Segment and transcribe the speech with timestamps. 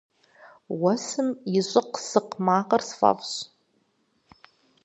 [0.81, 1.27] Уэсым
[1.57, 3.33] и щӏыкъ-сыкъ макъыр сфӏэфӏщ.